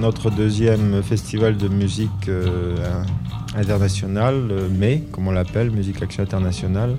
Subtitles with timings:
[0.00, 2.74] notre deuxième festival de musique euh,
[3.54, 6.96] internationale, euh, mais comme on l'appelle, Musique Action Internationale,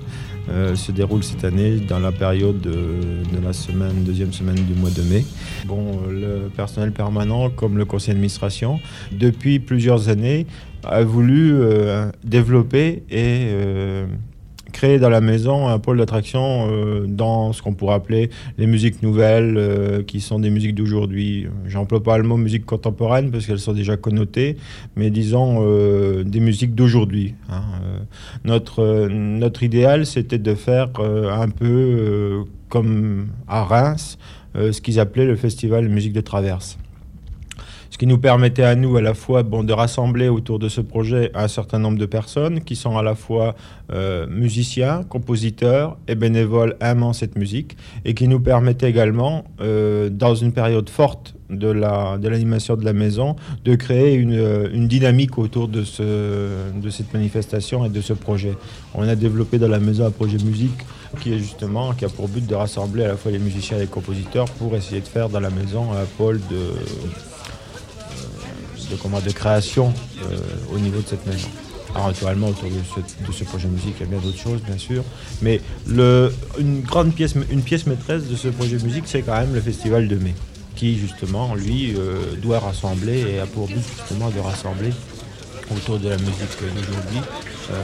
[0.48, 4.90] euh, se déroule cette année dans la période de, la semaine, deuxième semaine du mois
[4.90, 5.24] de mai.
[5.66, 8.78] Bon, le personnel permanent comme le conseil d'administration,
[9.10, 10.46] depuis plusieurs années,
[10.84, 14.06] a voulu euh, développer et euh,
[14.72, 19.02] créer dans la maison un pôle d'attraction euh, dans ce qu'on pourrait appeler les musiques
[19.02, 21.46] nouvelles, euh, qui sont des musiques d'aujourd'hui.
[21.66, 24.56] J'emploie pas le mot musique contemporaine parce qu'elles sont déjà connotées,
[24.96, 27.34] mais disons euh, des musiques d'aujourd'hui.
[27.50, 27.62] hein.
[28.44, 34.18] Notre, notre idéal, c'était de faire un peu comme à Reims,
[34.54, 36.78] ce qu'ils appelaient le festival musique de traverse.
[38.02, 41.30] Qui nous permettait à nous à la fois bon, de rassembler autour de ce projet
[41.36, 43.54] un certain nombre de personnes qui sont à la fois
[43.92, 50.34] euh, musiciens, compositeurs et bénévoles aimant cette musique et qui nous permettait également, euh, dans
[50.34, 54.88] une période forte de la de l'animation de la maison, de créer une, euh, une
[54.88, 58.54] dynamique autour de, ce, de cette manifestation et de ce projet.
[58.96, 60.80] On a développé dans la maison un projet musique
[61.20, 63.82] qui est justement qui a pour but de rassembler à la fois les musiciens et
[63.82, 67.31] les compositeurs pour essayer de faire dans la maison un pôle de
[68.90, 70.38] de, de création euh,
[70.74, 71.48] au niveau de cette maison.
[71.94, 74.78] Alors naturellement, autour de ce, de projet musique, il y a bien d'autres choses, bien
[74.78, 75.04] sûr.
[75.42, 79.60] Mais une grande pièce, une pièce maîtresse de ce projet musique, c'est quand même le
[79.60, 80.34] Festival de mai,
[80.74, 84.90] qui justement, lui, euh, doit rassembler et a pour but justement de rassembler
[85.70, 87.20] autour de la musique d'aujourd'hui,
[87.70, 87.82] euh,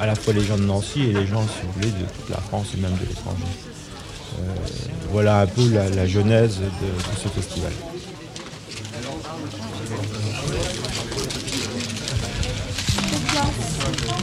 [0.00, 2.30] à la fois les gens de Nancy et les gens, si vous voulez, de toute
[2.30, 3.44] la France et même de l'étranger.
[5.10, 7.70] Voilà un peu la, genèse de ce festival.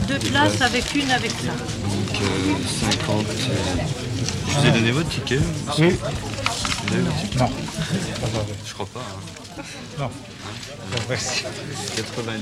[0.08, 1.52] Deux places avec une avec ça.
[1.84, 3.26] Donc euh, 50.
[3.30, 3.34] euh,
[4.48, 5.40] Je vous ai donné votre ticket
[5.78, 5.96] Oui.
[6.88, 7.50] Vous avez votre ticket Non.
[8.68, 9.00] Je crois pas.
[9.00, 9.64] hein.
[10.00, 10.10] Non.
[11.10, 11.44] Merci.
[11.96, 12.40] 90.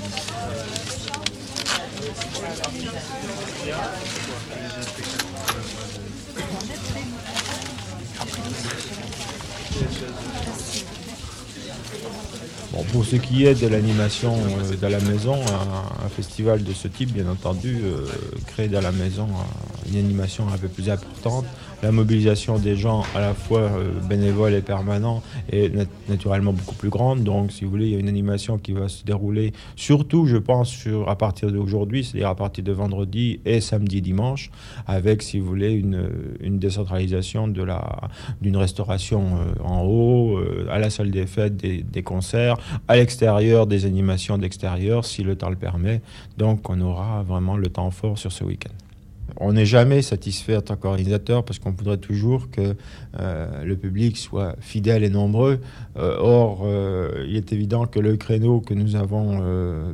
[12.91, 17.27] Pour ce qui est de l'animation euh, la maison, un, festival de ce type, bien
[17.29, 18.07] entendu, euh,
[18.45, 21.45] crée dans la maison euh, une animation un peu plus importante.
[21.83, 25.21] La mobilisation des gens, à la fois euh, bénévoles et permanents,
[25.51, 27.23] est nat- naturellement beaucoup plus grande.
[27.23, 30.37] Donc, si vous voulez, il y a une animation qui va se dérouler, surtout, je
[30.37, 34.49] pense, à partir d'aujourd'hui, c'est-à-dire à partir de vendredi et samedi, dimanche,
[34.87, 41.11] avec, si vous voulez, une, décentralisation d'une restauration euh, en haut, euh, à la salle
[41.11, 46.01] des fêtes, des concerts, à l'extérieur, des animations d'extérieur, si le temps le permet.
[46.39, 48.86] Donc, on aura vraiment le temps fort sur ce week-end.
[49.35, 52.75] On n'est jamais satisfait en tant qu'organisateur parce qu'on voudrait toujours que
[53.19, 55.59] euh, le public soit fidèle et nombreux.
[55.97, 59.17] Euh, or, euh, il est évident que le créneau que nous avons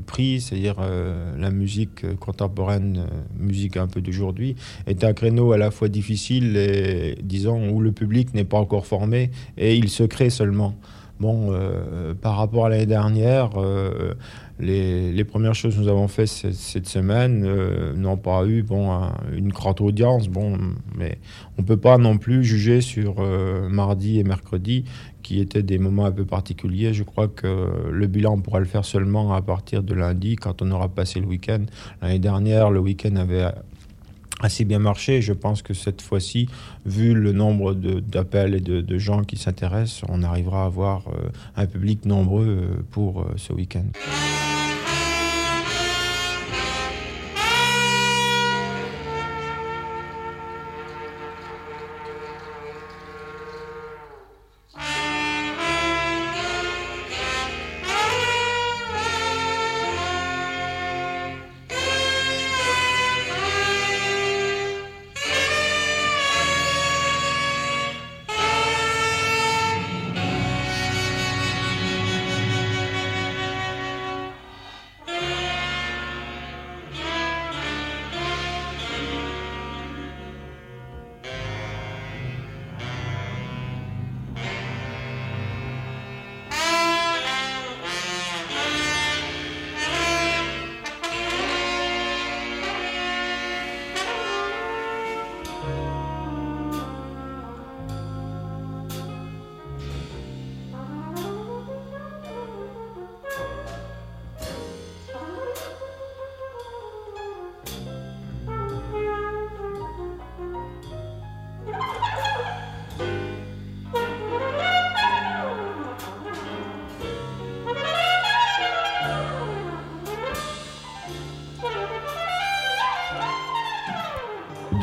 [0.06, 0.76] pris, c'est-à-dire
[1.38, 3.06] la musique contemporaine,
[3.38, 4.56] musique un peu d'aujourd'hui,
[4.88, 8.86] est un créneau à la fois difficile et, disons, où le public n'est pas encore
[8.86, 10.76] formé et il se crée seulement.
[11.20, 11.54] Bon,
[12.22, 13.52] par rapport à l'année dernière,
[14.60, 18.92] les, les premières choses que nous avons fait cette, semaine euh, n'ont pas eu bon,
[18.92, 20.58] un- une grande audience, bon,
[20.96, 21.18] mais
[21.58, 24.86] on ne peut pas non plus juger sur euh, mardi et mercredi
[25.24, 26.94] qui étaient des moments un peu particuliers.
[26.94, 30.62] Je crois que le bilan, on pourra le faire seulement à partir de lundi, quand
[30.62, 31.62] on aura passé le week-end.
[32.02, 33.46] L'année dernière, le week-end avait
[34.44, 35.22] assez bien marché.
[35.22, 36.48] Je pense que cette fois-ci,
[36.86, 41.30] vu le nombre d'appels et de, de gens qui s'intéressent, on arrivera à avoir euh,
[41.56, 43.86] un public nombreux euh, pour euh, ce week-end.
[95.64, 96.03] Bye.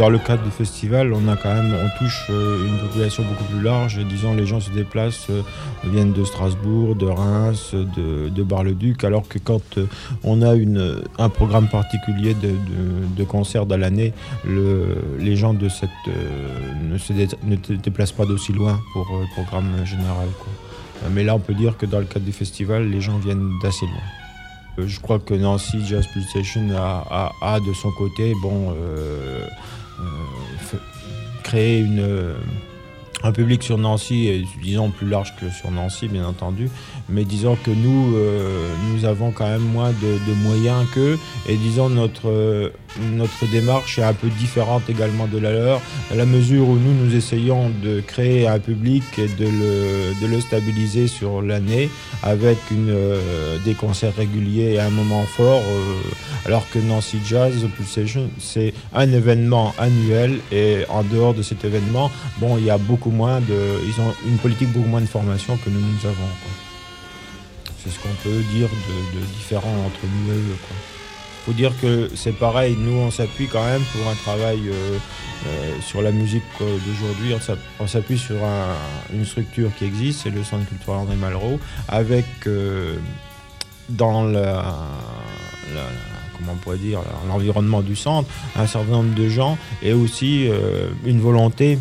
[0.01, 3.45] Dans le cadre du festival, on a quand même, on touche euh, une population beaucoup
[3.45, 3.99] plus large.
[4.09, 5.43] Disons, les gens se déplacent, euh,
[5.85, 9.85] viennent de Strasbourg, de Reims, de, Bar-le-Duc, alors que quand euh,
[10.25, 14.15] on a une, un programme particulier de, de, de concert dans l'année,
[14.47, 15.91] le, les gens de cette
[16.83, 17.13] ne se
[17.75, 20.29] déplacent pas d'aussi loin pour le programme général.
[20.39, 21.11] Quoi.
[21.11, 23.85] Mais là, on peut dire que dans le cadre du festival, les gens viennent d'assez
[23.85, 24.87] loin.
[24.87, 28.75] Je crois que Nancy Jazz Pulsation a, a, de son côté bon,
[30.01, 30.79] euh,
[31.43, 32.35] créé une, euh,
[33.23, 36.71] un public sur Nancy, disons plus large que sur Nancy bien entendu,
[37.11, 41.19] mais disons que nous, euh, nous avons quand même moins de, de moyens qu'eux,
[41.49, 42.71] et disons notre, euh,
[43.13, 45.81] notre démarche est un peu différente également de la leur,
[46.11, 50.27] à la mesure où nous, nous essayons de créer un public et de le, de
[50.27, 51.89] le stabiliser sur l'année
[52.23, 57.55] avec une, euh, des concerts réguliers et un moment fort, euh, alors que Nancy Jazz
[57.77, 62.79] Pulsation, c'est un événement annuel, et en dehors de cet événement, bon, il y a
[62.79, 66.50] beaucoup moins de, ils ont une politique beaucoup moins de formation que nous, nous avons.
[67.83, 70.57] C'est ce qu'on peut dire de, de, différent entre nous et eux.
[70.67, 70.77] Quoi.
[71.47, 74.99] Faut dire que c'est pareil, nous on s'appuie quand même pour un travail euh,
[75.47, 77.35] euh, sur la musique d'aujourd'hui,
[77.79, 78.75] on s'appuie sur un,
[79.15, 82.97] une structure qui existe, c'est le Centre culturel André Malraux, avec euh,
[83.89, 84.75] dans la,
[86.37, 90.49] comment on pourrait dire l'environnement du centre un certain nombre de gens et aussi
[91.07, 91.79] une volonté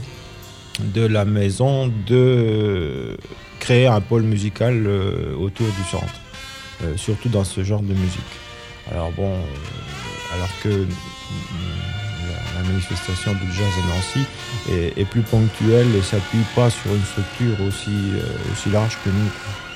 [0.79, 3.17] de la maison de
[3.59, 6.19] créer un pôle musical euh, autour du centre,
[6.83, 8.31] euh, surtout dans ce genre de musique.
[8.91, 10.85] Alors bon, euh, alors que euh,
[12.55, 14.25] la, la, manifestation du jazz à Nancy
[14.71, 18.13] est, est plus ponctuelle et s'appuie pas sur une structure aussi,
[18.51, 19.68] aussi large que nous.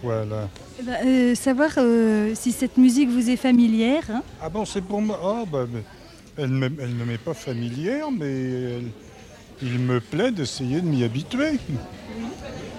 [0.00, 0.24] Quoi.
[0.24, 4.04] Là eh ben, euh, Savoir euh, si cette musique vous est familière.
[4.10, 5.18] Hein ah bon, c'est pour moi.
[5.22, 5.66] Oh, bah,
[6.36, 8.90] elle, me, elle ne m'est pas familière, mais elle,
[9.62, 11.58] il me plaît d'essayer de m'y habituer.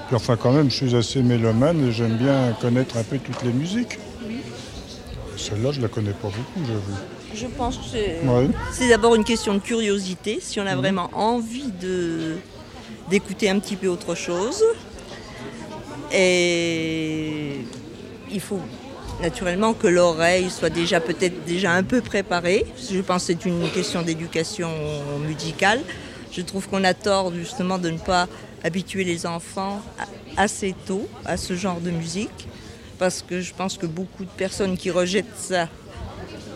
[0.07, 3.43] Puis, enfin, quand même, je suis assez mélomane et j'aime bien connaître un peu toutes
[3.43, 3.99] les musiques.
[4.27, 4.37] Oui.
[5.35, 6.97] Celle-là, je la connais pas beaucoup, j'avoue.
[7.33, 8.21] Je pense que c'est
[8.83, 8.89] ouais.
[8.89, 10.79] d'abord une question de curiosité, si on a mmh.
[10.79, 11.71] vraiment envie
[13.09, 14.63] d'écouter un petit peu autre chose.
[16.11, 17.59] Et
[18.31, 18.61] il faut
[19.21, 22.65] naturellement que l'oreille soit déjà peut-être déjà un peu préparée.
[22.91, 24.69] Je pense que c'est une question d'éducation
[25.25, 25.81] musicale.
[26.31, 28.27] Je trouve qu'on a tort justement de ne pas
[28.63, 29.81] habituer les enfants
[30.35, 32.47] assez tôt à ce genre de musique
[32.99, 35.67] parce que je pense que beaucoup de personnes qui rejettent ça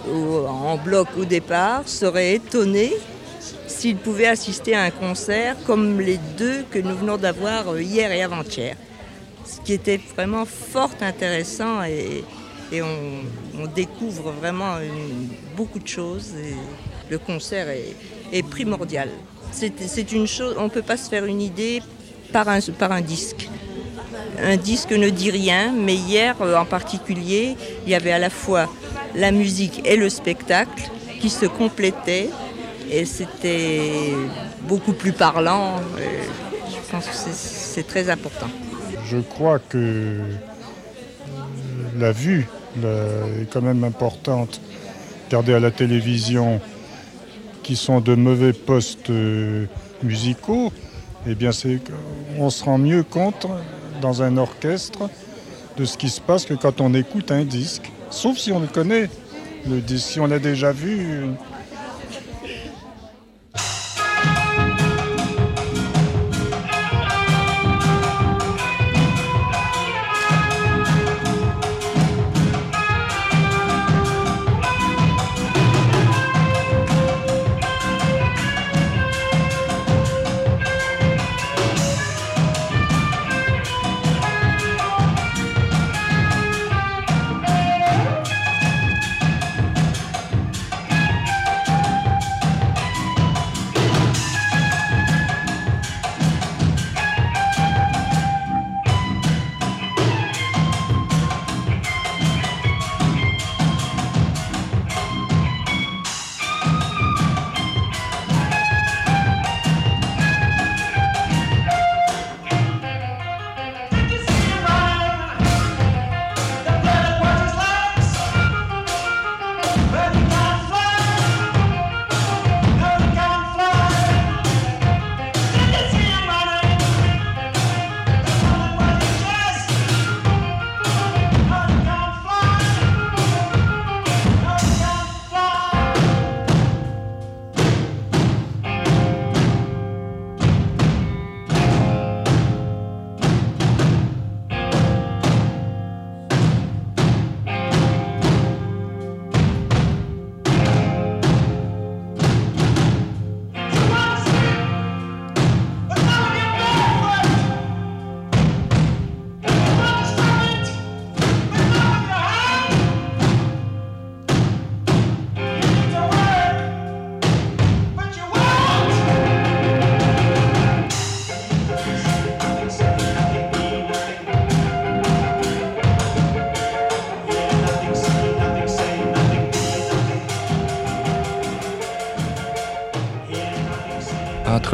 [0.08, 2.94] en bloc au départ seraient étonnées
[3.68, 8.24] s'ils pouvaient assister à un concert comme les deux que nous venons d'avoir hier et
[8.24, 8.76] avant-hier
[9.46, 12.24] ce qui était vraiment fort intéressant et,
[12.82, 14.76] on, découvre vraiment
[15.58, 16.34] beaucoup de choses
[17.10, 19.10] le concert est, primordial.
[19.52, 21.82] C'est une chose, on ne peut pas se faire une idée
[22.32, 23.50] par un, par un disque.
[24.42, 28.70] Un disque ne dit rien, mais hier en particulier, il y avait à la fois
[29.16, 32.30] la musique et le spectacle qui se complétaient
[32.90, 34.14] et c'était
[34.62, 35.76] beaucoup plus parlant.
[36.70, 38.50] Je pense que c'est très important
[39.10, 40.20] je crois que
[41.98, 42.48] la vue
[42.82, 42.90] la,
[43.42, 44.62] est quand même importante.
[45.28, 46.60] Regarder à la télévision
[47.64, 49.66] qui sont de mauvais postes euh,
[50.04, 50.72] musicaux,
[51.28, 51.52] eh bien
[52.38, 53.48] on se rend mieux compte
[54.02, 55.10] dans un orchestre
[55.78, 57.92] de ce qui se passe que quand on écoute un disque.
[58.10, 59.10] Sauf si on le connaît,
[59.70, 61.28] le disque, si on a déjà vu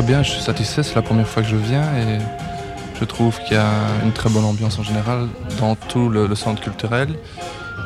[0.07, 2.19] bien, je suis satisfait, c'est la première fois que je viens et
[2.97, 3.69] je trouve qu'il y a
[4.05, 5.27] une très bonne ambiance en général
[5.59, 7.13] dans tout le, centre culturel.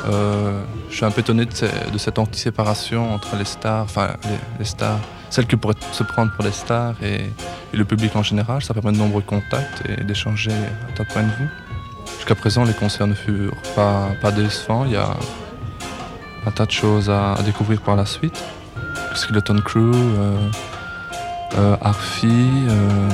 [0.07, 0.61] Euh,
[0.91, 4.09] je suis un peu étonné de, cette anti-séparation entre les stars, enfin
[4.59, 4.99] les, stars,
[5.31, 7.31] celles qui pourraient se prendre pour les stars et,
[7.73, 8.61] le public en général.
[8.61, 10.51] Ça permet de nombreux contacts et d'échanger
[10.95, 11.49] tas de de vue.
[12.17, 14.85] Jusqu'à présent, les concerts ne furent pas, décevants.
[14.85, 15.09] Il y a
[16.45, 18.43] un tas de choses à, découvrir par la suite.
[19.15, 19.91] Skeleton Crew,
[21.57, 23.09] euh, euh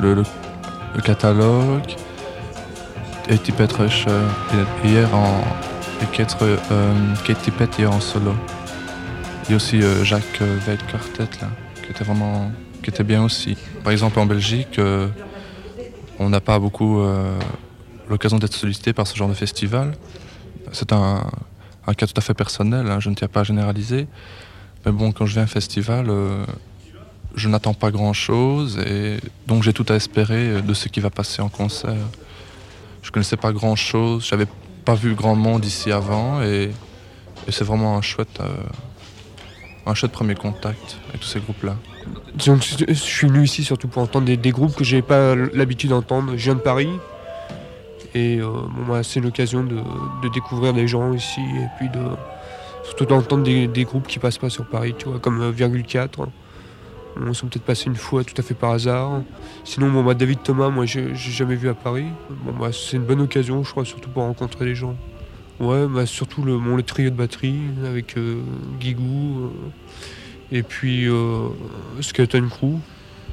[0.00, 1.96] le, catalogue,
[3.28, 4.06] et Tippett Rush
[4.84, 5.42] hier en
[6.02, 6.36] et Kate,
[7.42, 8.34] Tippett hier en solo.
[9.44, 11.48] Il y a aussi Jacques Veil Quartet là,
[11.82, 12.50] qui était vraiment
[12.82, 13.56] qui était bien aussi.
[13.84, 14.80] Par exemple en Belgique,
[16.18, 17.00] on n'a pas beaucoup
[18.08, 19.92] l'occasion d'être sollicité par ce genre de festival.
[20.72, 21.24] C'est un,
[21.96, 24.06] cas tout à fait personnel, hein, je ne tiens pas à généraliser.
[24.84, 26.44] Mais bon, quand je viens à un festival, euh,
[27.34, 31.42] je n'attends pas grand-chose et donc j'ai tout à espérer de ce qui va passer
[31.42, 31.94] en concert.
[33.02, 34.46] Je connaissais pas grand-chose, j'avais
[34.84, 36.70] pas vu grand monde ici avant et,
[37.48, 38.48] c'est vraiment un chouette, euh,
[39.84, 41.76] un chouette premier contact avec tous ces groupes-là.
[42.38, 46.32] je suis venu ici surtout pour entendre des, groupes que n'avais pas l'habitude d'entendre.
[46.36, 46.88] Je viens de Paris,
[48.14, 48.48] et euh,
[48.88, 52.00] bah, c'est l'occasion de, découvrir des gens ici et puis de
[52.84, 56.28] surtout d'entendre des, groupes qui passent pas sur Paris, tu vois, comme euh, Virgule 4.
[57.20, 59.22] On s'est peut-être passé une fois tout à fait par hasard.
[59.64, 62.06] Sinon, bon, bah, David Thomas, moi, j'ai jamais vu à Paris.
[62.58, 64.96] Bah, c'est une bonne occasion, je crois, surtout pour rencontrer les gens.
[65.60, 68.40] Ouais, bah, surtout le, trio de batterie avec euh,
[68.80, 69.50] Guigou
[70.50, 71.06] et puis
[72.00, 72.78] Skeleton Crew,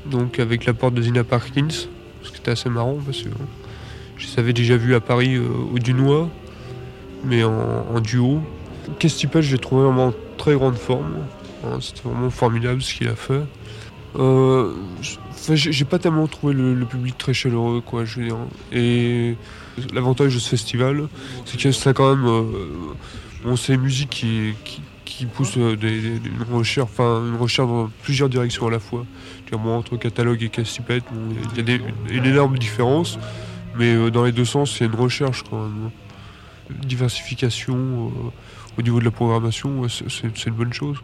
[0.06, 1.68] donc avec la porte de Zina Parkins,
[2.22, 3.30] ce qui était assez marrant parce que
[4.20, 6.30] je les avais déjà vus à Paris euh, au Dunois,
[7.24, 8.42] mais en, duo.
[9.00, 11.14] Kestipel, je l'ai trouvé vraiment en très grande forme.
[11.64, 13.42] Hein, c'était vraiment formidable ce qu'il a fait.
[14.16, 14.74] Euh,
[15.54, 18.38] j'ai pas tellement trouvé le, public très chaleureux, quoi, je veux dire.
[18.72, 19.36] Et
[19.94, 21.08] l'avantage de ce festival,
[21.46, 22.26] c'est que c'est quand même.
[22.26, 22.44] Euh,
[23.44, 24.54] bon, une musique qui,
[25.06, 29.06] qui, pousse des, une, recherche, une recherche dans plusieurs directions à la fois.
[29.54, 31.02] entre catalogue et Castipet,
[31.58, 33.20] il y a une énorme différence.
[33.76, 35.92] Mais euh, dans les deux sens, c'est une recherche quand même.
[36.70, 38.30] Diversification euh,
[38.78, 40.98] au niveau de la programmation, c'est une bonne chose.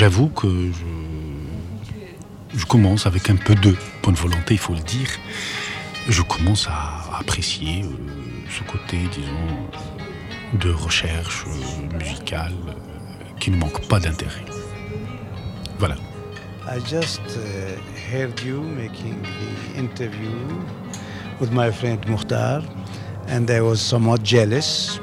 [0.00, 0.48] J'avoue que
[2.54, 5.10] je, commence avec un peu de bonne volonté, il faut le dire.
[6.08, 7.88] Je commence à apprécier euh,
[8.48, 9.58] ce côté, disons,
[10.54, 12.72] de recherche euh, musicale euh,
[13.38, 14.44] qui ne manque pas d'intérêt.
[15.78, 15.96] Voilà.
[16.66, 17.20] I just
[18.10, 20.30] heard you making the interview
[21.40, 22.62] with my friend Muhtar,
[23.28, 24.98] and I was somewhat jealous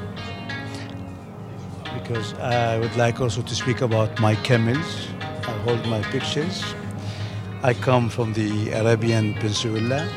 [2.08, 5.08] because I would like also to speak about my camels.
[5.20, 6.64] I hold my pictures.
[7.62, 10.08] I come from the Arabian Peninsula.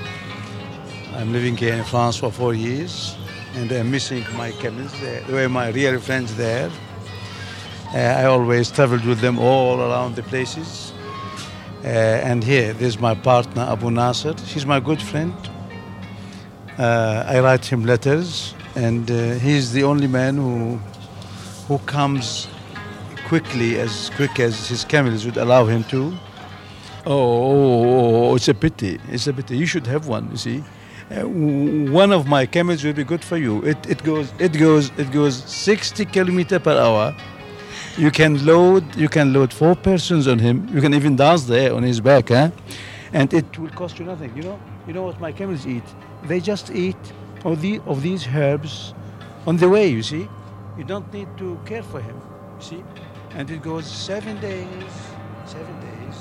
[1.15, 3.17] I'm living here in France for four years
[3.55, 4.93] and I'm missing my camels.
[5.01, 6.71] They were my real friends there.
[7.93, 10.93] Uh, I always traveled with them all around the places.
[11.83, 14.33] Uh, and here, there's my partner Abu Nasser.
[14.45, 15.33] He's my good friend.
[16.77, 20.79] Uh, I write him letters, and uh, he's the only man who
[21.71, 22.49] who comes
[23.27, 26.13] quickly, as quick as his camels would allow him to.
[27.05, 28.99] Oh, oh, oh, it's a pity.
[29.09, 29.57] It's a pity.
[29.57, 30.29] You should have one.
[30.31, 30.63] You see,
[31.09, 31.21] uh,
[32.01, 33.61] one of my camels will be good for you.
[33.63, 37.15] It, it goes it goes it goes 60 kilometer per hour.
[37.97, 40.67] You can load you can load four persons on him.
[40.73, 42.51] You can even dance there on his back, huh?
[43.13, 44.35] And it will cost you nothing.
[44.35, 45.87] You know you know what my camels eat?
[46.23, 47.01] They just eat
[47.45, 48.93] of the of these herbs
[49.47, 49.87] on the way.
[49.87, 50.27] You see.
[50.81, 52.19] You don't need to care for him,
[52.57, 52.83] see?
[53.35, 54.93] And it goes seven days,
[55.45, 56.15] seven days,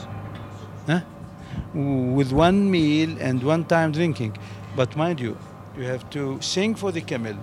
[0.87, 1.01] huh?
[1.73, 4.37] with one meal and one time drinking.
[4.77, 5.39] But mind you,
[5.79, 7.37] you have to sing for the camel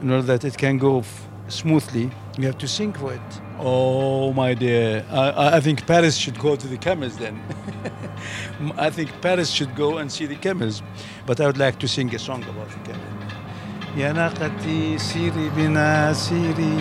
[0.00, 1.04] in order that it can go
[1.48, 2.10] smoothly.
[2.38, 3.40] You have to sing for it.
[3.58, 7.42] Oh, my dear, I, I think Paris should go to the camels then.
[8.78, 10.82] I think Paris should go and see the camels,
[11.26, 13.21] but I would like to sing a song about the camel.
[13.96, 16.76] يا ناقتي سيري بنا سيري.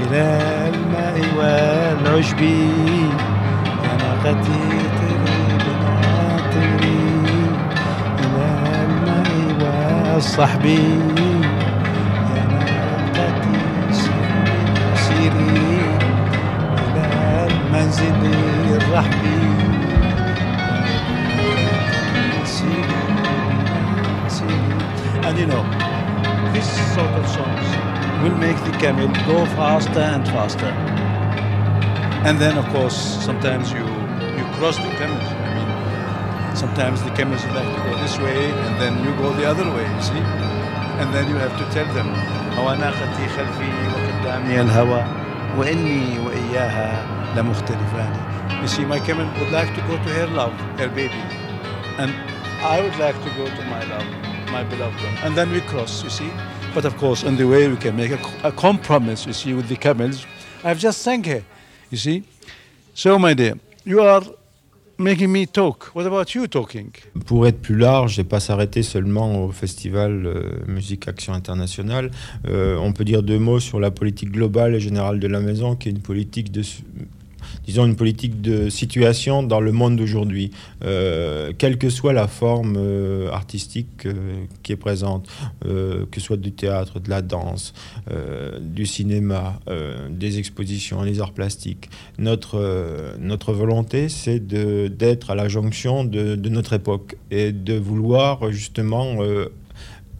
[0.00, 0.40] إلى
[0.74, 2.40] الماء والعشب.
[2.42, 4.60] يا ناقتي
[4.98, 7.00] طيري بنا طيري
[8.20, 8.48] إلى
[8.84, 10.64] الماء والصحب.
[10.66, 13.58] يا ناقتي
[13.92, 14.60] سيري
[14.94, 15.80] سيري.
[16.84, 17.06] إلى
[17.50, 18.20] المنزل
[18.76, 19.39] الرحب.
[25.29, 25.63] And you know,
[26.53, 27.67] this sort of songs
[28.23, 30.71] will make the camel go faster and faster.
[32.27, 33.85] And then, of course, sometimes you,
[34.37, 35.27] you cross the camels.
[35.45, 39.45] I mean, sometimes the camels like to go this way, and then you go the
[39.45, 40.23] other way, you see?
[40.99, 42.09] And then you have to tell them,
[42.55, 45.03] هو ناقتي خلفي وقدامي الهوى
[45.57, 48.13] وإني وإياها لمختلفان.
[48.61, 51.21] You see, my camel would like to go to her love, her baby.
[51.97, 52.11] And
[52.63, 54.07] I would like to go to my love,
[54.50, 55.16] My beloved one.
[55.22, 56.30] And then we cross, you see?
[56.74, 59.68] But of course, on the way, we can make a, a compromise, you see, with
[59.68, 60.26] the camels.
[60.64, 61.42] I've just thanked her,
[61.90, 62.24] you see?
[62.94, 64.22] So, my dear, you are
[64.98, 65.90] making me talk.
[65.94, 66.90] What about you talking?
[67.26, 72.10] Pour être plus large et pas s'arrêter seulement au festival euh, Musique Action Internationale,
[72.46, 75.76] euh, on peut dire deux mots sur la politique globale et générale de la maison,
[75.76, 76.62] qui est une politique de
[77.66, 80.50] disons une politique de situation dans le monde d'aujourd'hui,
[80.84, 85.28] euh, quelle que soit la forme euh, artistique euh, qui est présente,
[85.62, 87.74] que ce soit du théâtre, de la danse,
[88.60, 89.60] du cinéma,
[90.10, 91.90] des expositions, les arts plastiques.
[92.18, 99.16] Notre, notre volonté, c'est d'être à la jonction de, notre époque et de vouloir justement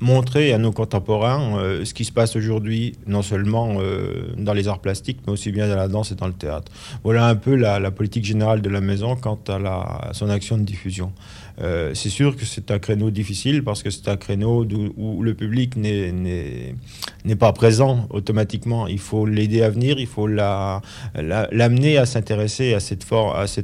[0.01, 4.67] montrer à nos contemporains euh, ce qui se passe aujourd'hui, non seulement euh, dans les
[4.67, 6.73] arts plastiques, mais aussi bien dans la danse et dans le théâtre.
[7.05, 11.13] Voilà un peu la, politique générale de la maison quant à son action de diffusion.
[11.61, 15.35] Euh, c'est sûr que c'est un créneau difficile parce que c'est un créneau où le
[15.35, 16.13] public n'est-
[17.37, 18.87] pas présent automatiquement.
[18.87, 20.83] Il faut l'aider à venir, il faut la-
[21.15, 23.05] la- l'amener à s'intéresser à cette,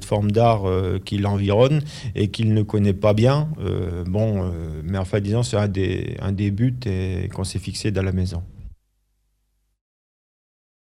[0.05, 1.83] forme d'art euh, qui l'environne
[2.15, 3.49] et qu'il ne connaît pas bien.
[3.61, 4.51] Euh, bon,
[4.85, 6.75] mais enfin, disons, c'est un des, un des buts
[7.35, 8.43] qu'on s'est fixé dans la maison.